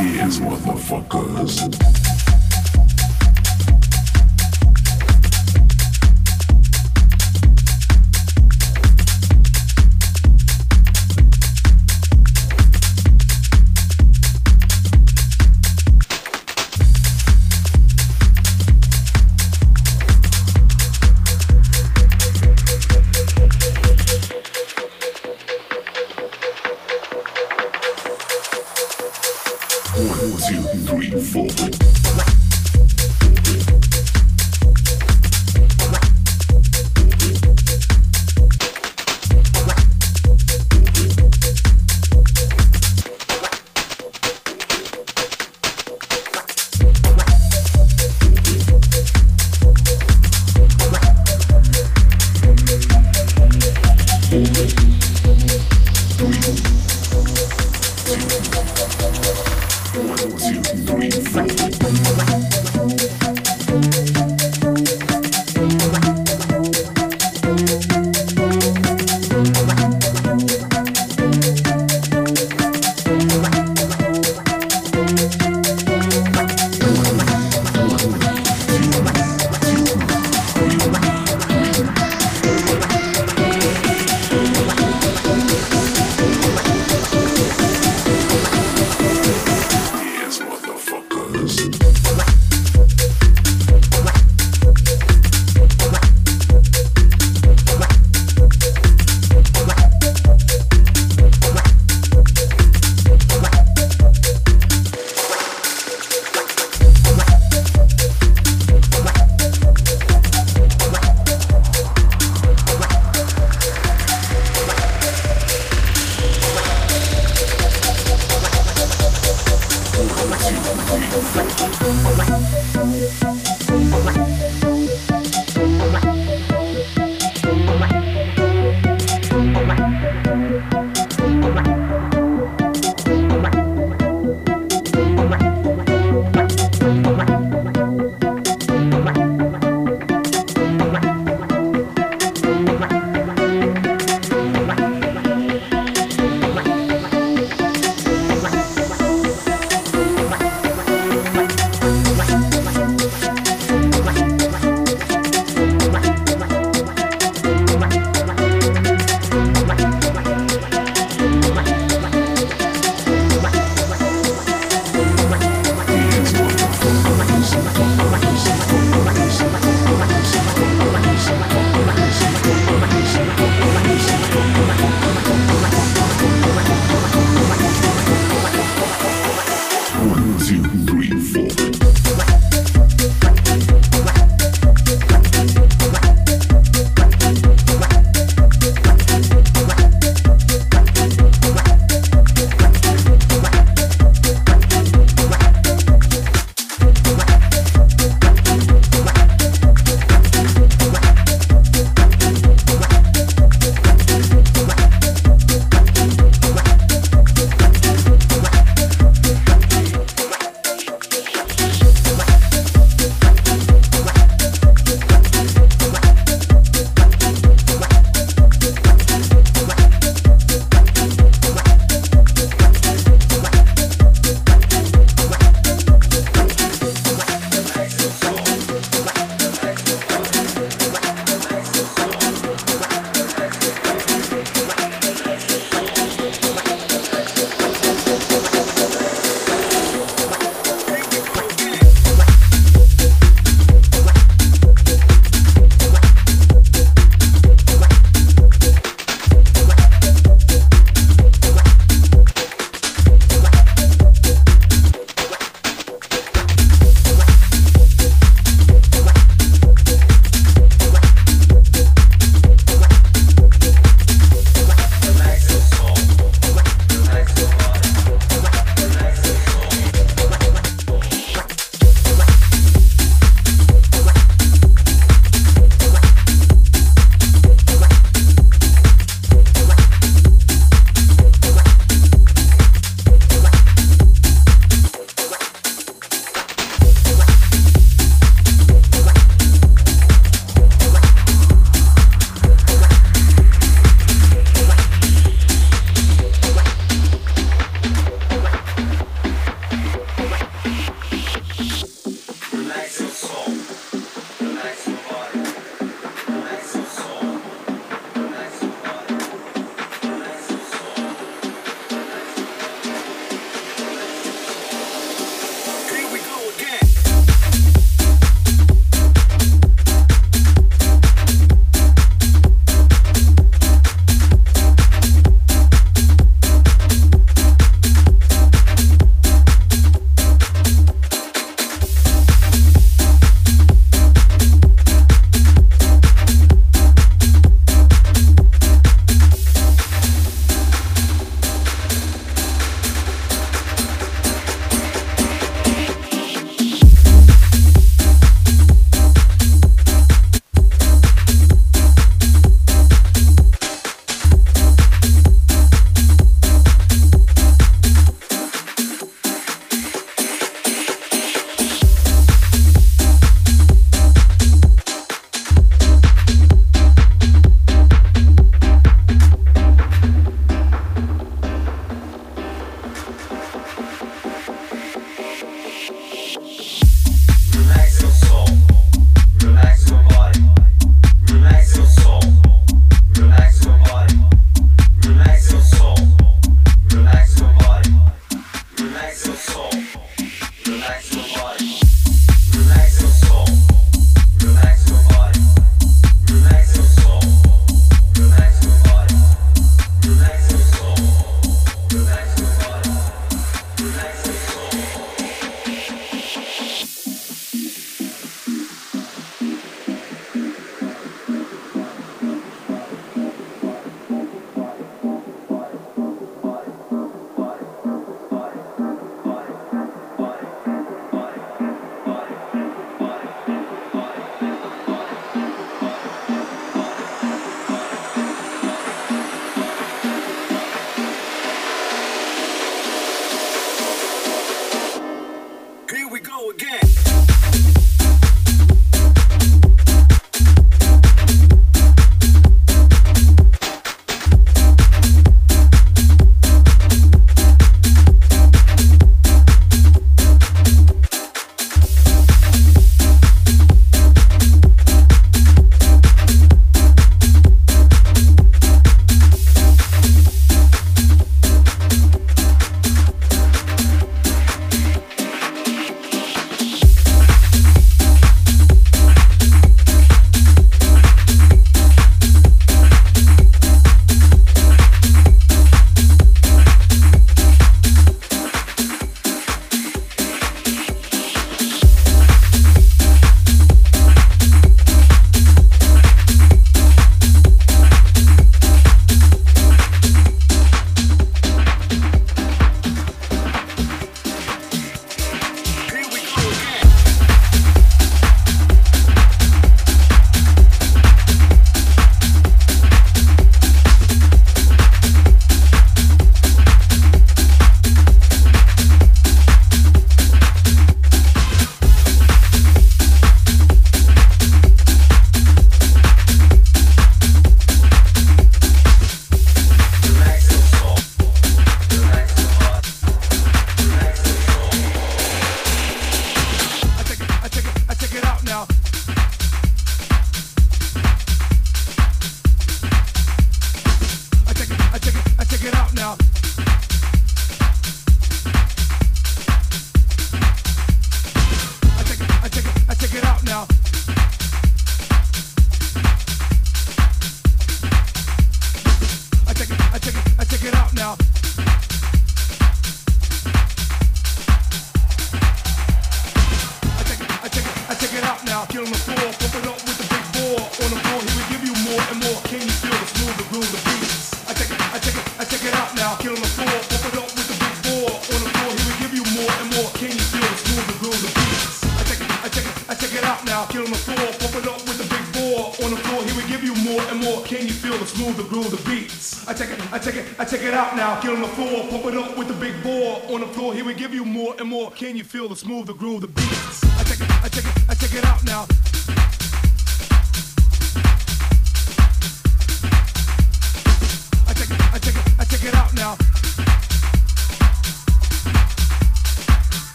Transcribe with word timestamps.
Yes, 0.00 0.38
motherfuckers. 0.38 2.09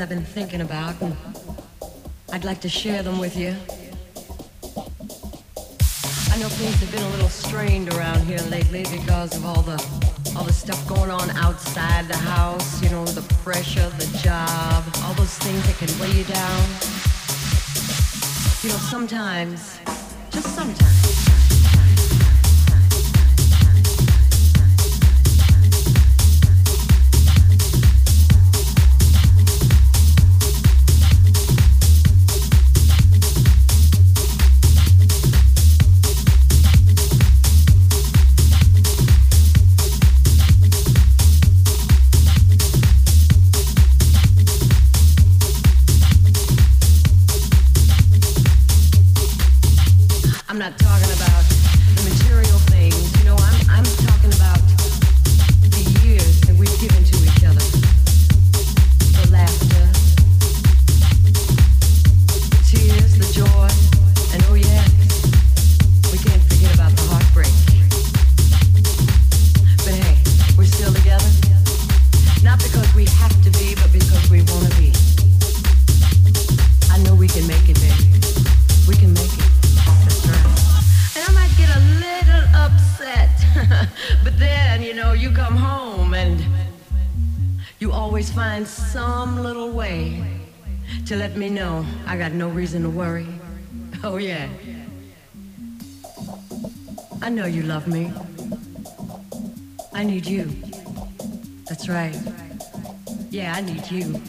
I've 0.00 0.08
been 0.08 0.24
thinking 0.24 0.62
about, 0.62 1.00
and 1.02 1.16
I'd 2.32 2.44
like 2.44 2.60
to 2.62 2.68
share 2.68 3.02
them 3.02 3.18
with 3.18 3.36
you. 3.36 3.54
Worry. 92.90 93.26
Oh, 94.02 94.16
yeah. 94.16 94.48
I 97.22 97.28
know 97.28 97.46
you 97.46 97.62
love 97.62 97.86
me. 97.86 98.12
I 99.92 100.04
need 100.04 100.26
you. 100.26 100.50
That's 101.68 101.88
right. 101.88 102.16
Yeah, 103.30 103.54
I 103.54 103.60
need 103.60 103.90
you. 103.90 104.20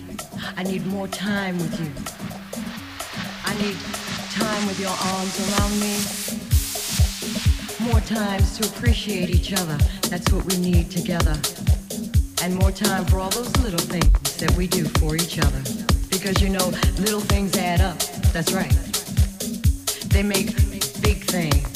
I 0.58 0.64
need 0.64 0.86
more 0.86 1.08
time 1.08 1.58
with 1.58 1.80
you. 1.80 1.92
I 3.46 3.54
need 3.62 3.78
time 4.32 4.68
with 4.68 4.80
your 4.80 4.90
arms 4.90 5.40
around 5.48 5.80
me. 5.80 5.98
More 7.92 8.02
times 8.02 8.60
to 8.60 8.68
appreciate 8.68 9.30
each 9.30 9.54
other. 9.54 9.78
That's 10.10 10.32
what 10.32 10.46
we 10.46 10.58
need 10.58 10.92
together. 10.92 11.38
And 12.44 12.56
more 12.56 12.72
time 12.72 13.06
for 13.06 13.20
all 13.20 13.30
those 13.30 13.56
little 13.58 13.80
things 13.80 14.38
that 14.38 14.52
we 14.58 14.68
do 14.68 14.86
for 14.86 15.16
each 15.16 15.40
other. 15.40 15.62
Because 16.10 16.42
you 16.42 16.50
know, 16.50 16.68
little 17.00 17.22
things 17.22 17.58
add 17.58 17.82
up. 17.82 18.11
That's 18.34 18.54
right. 18.54 18.72
They 20.08 20.24
make 20.24 20.56
big 21.02 21.26
things. 21.26 21.68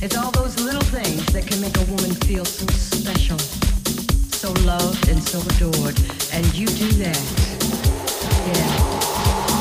It's 0.00 0.16
all 0.16 0.30
those 0.30 0.60
little 0.60 0.82
things 0.82 1.26
that 1.32 1.46
can 1.46 1.60
make 1.60 1.76
a 1.76 1.84
woman 1.90 2.14
feel 2.26 2.44
so 2.44 2.66
special, 2.66 3.38
so 3.38 4.52
loved 4.64 5.08
and 5.08 5.20
so 5.20 5.40
adored. 5.40 5.98
And 6.32 6.46
you 6.54 6.66
do 6.66 6.88
that. 7.02 7.22
Yeah. 8.46 8.70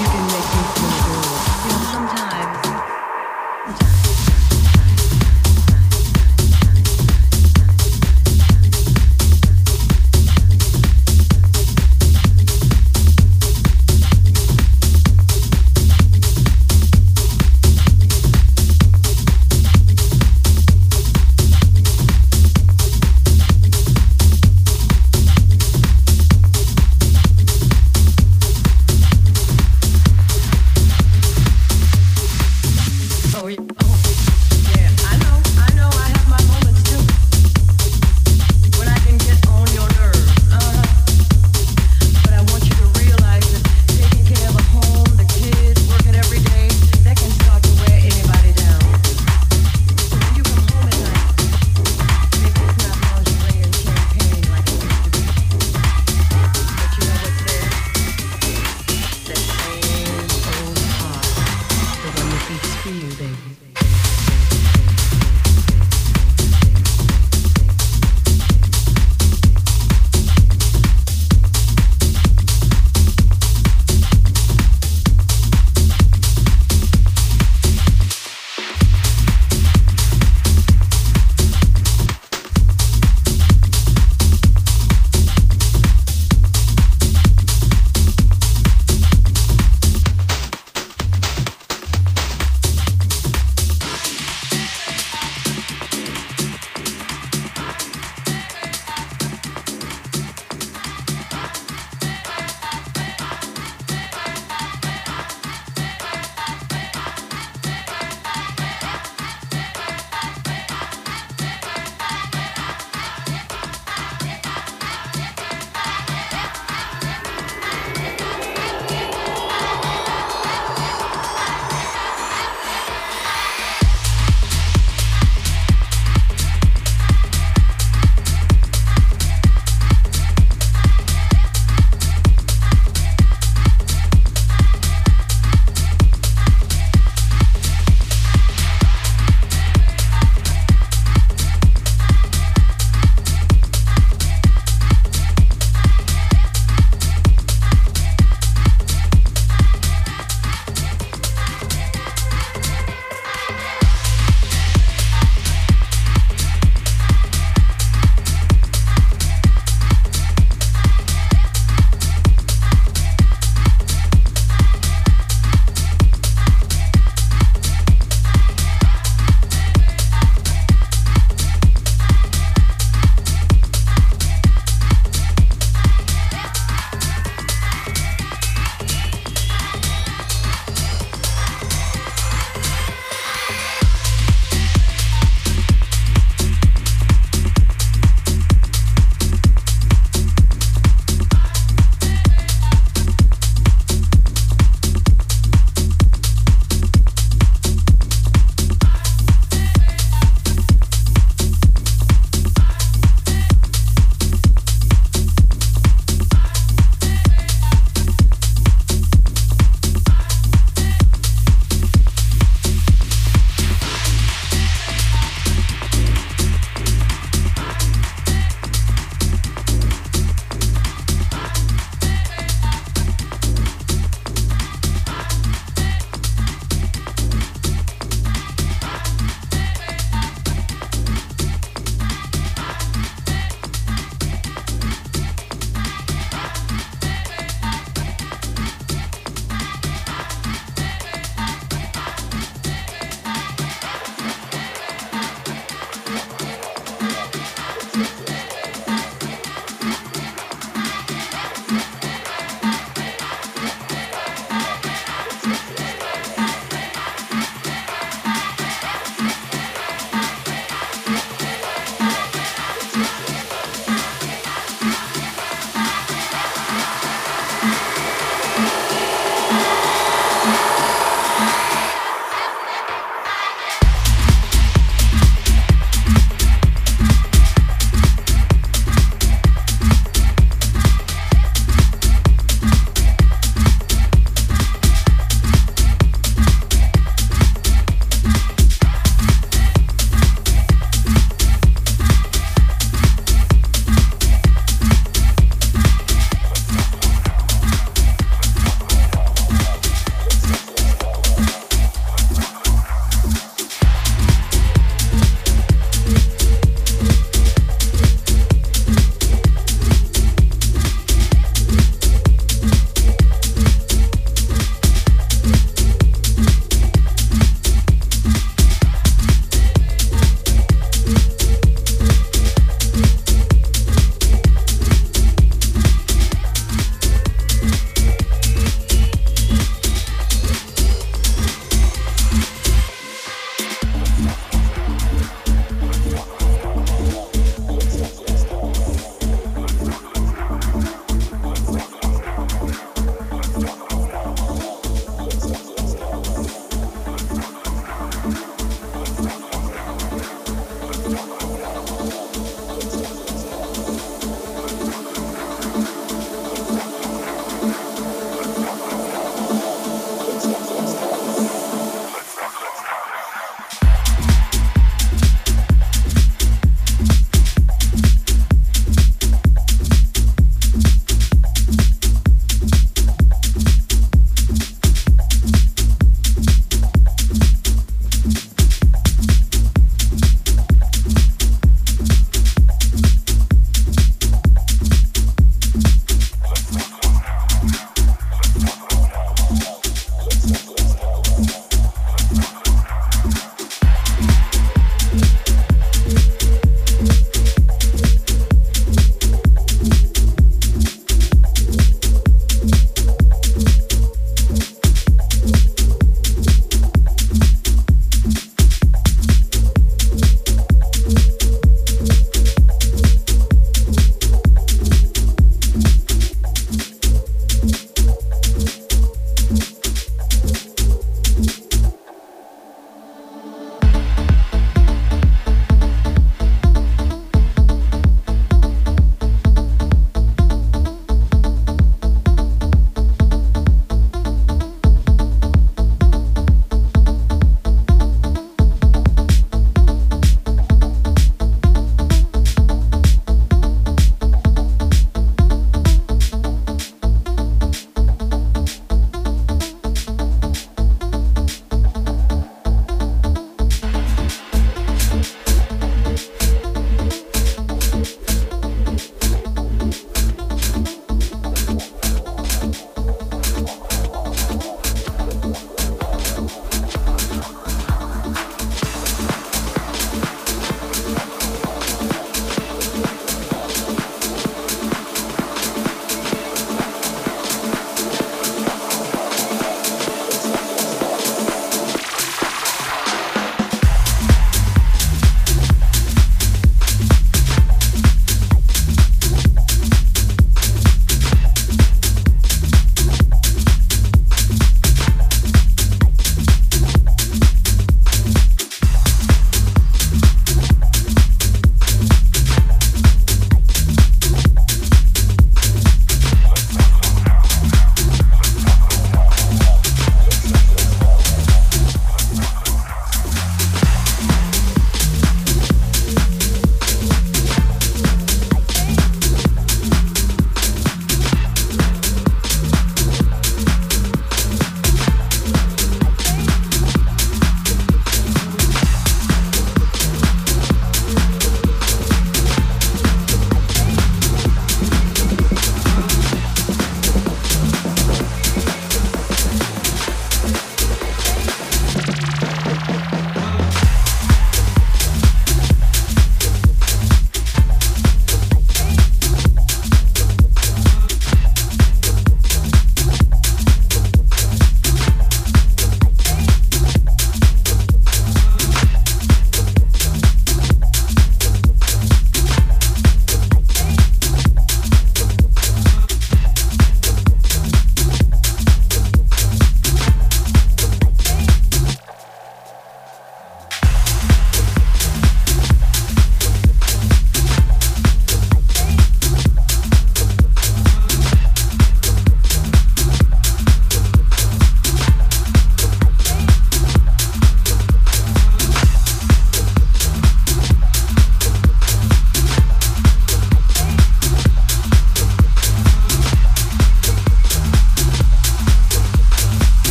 You 0.00 0.06
can 0.08 0.26
make 0.32 0.48
me 0.56 0.62
feel 0.74 1.09